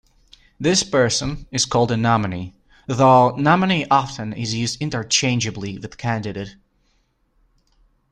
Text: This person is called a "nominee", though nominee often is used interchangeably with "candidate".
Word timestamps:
This 0.59 0.81
person 0.81 1.45
is 1.51 1.65
called 1.65 1.91
a 1.91 1.95
"nominee", 1.95 2.55
though 2.87 3.35
nominee 3.35 3.85
often 3.91 4.33
is 4.33 4.51
used 4.55 4.81
interchangeably 4.81 5.77
with 5.77 5.95
"candidate". 5.99 6.55